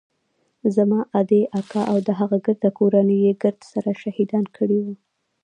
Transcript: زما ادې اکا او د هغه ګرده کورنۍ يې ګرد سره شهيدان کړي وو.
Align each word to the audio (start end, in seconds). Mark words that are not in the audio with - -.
زما 0.75 0.99
ادې 1.19 1.41
اکا 1.59 1.81
او 1.91 1.97
د 2.07 2.09
هغه 2.19 2.37
ګرده 2.45 2.69
کورنۍ 2.77 3.17
يې 3.25 3.33
ګرد 3.41 3.59
سره 3.73 3.89
شهيدان 4.01 4.45
کړي 4.57 4.79
وو. 4.85 4.93